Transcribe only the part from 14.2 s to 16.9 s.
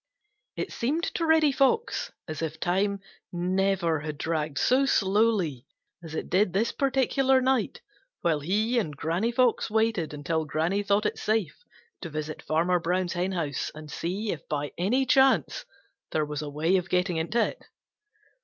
if by any chance there was a way of